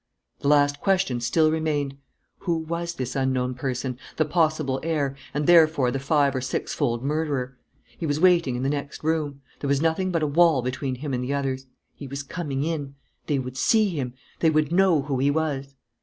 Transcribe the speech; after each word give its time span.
The 0.39 0.47
last 0.47 0.79
question 0.81 1.21
still 1.21 1.51
remained: 1.51 1.95
who 2.39 2.57
was 2.57 2.95
this 2.95 3.15
unknown 3.15 3.53
person, 3.53 3.99
the 4.17 4.25
possible 4.25 4.79
heir, 4.81 5.15
and 5.31 5.45
therefore 5.45 5.91
the 5.91 5.99
five 5.99 6.35
or 6.35 6.41
six 6.41 6.73
fold 6.73 7.03
murderer? 7.03 7.59
He 7.99 8.07
was 8.07 8.19
waiting 8.19 8.55
in 8.55 8.63
the 8.63 8.69
next 8.69 9.03
room. 9.03 9.41
There 9.59 9.67
was 9.67 9.79
nothing 9.79 10.09
but 10.11 10.23
a 10.23 10.25
wall 10.25 10.63
between 10.63 10.95
him 10.95 11.13
and 11.13 11.23
the 11.23 11.35
others. 11.35 11.67
He 11.93 12.07
was 12.07 12.23
coming 12.23 12.63
in. 12.63 12.95
They 13.27 13.37
would 13.37 13.57
see 13.57 13.89
him. 13.89 14.15
They 14.39 14.49
would 14.49 14.71
know 14.71 15.03
who 15.03 15.19
he 15.19 15.29
was. 15.29 15.75